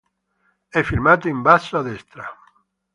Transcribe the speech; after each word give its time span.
È 0.67 0.81
firmato 0.81 1.27
in 1.27 1.43
basso 1.43 1.77
a 1.77 1.83
destra. 1.83 2.25